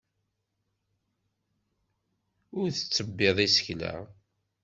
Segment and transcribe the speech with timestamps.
[2.59, 3.95] Ur tettebbiḍ isekla.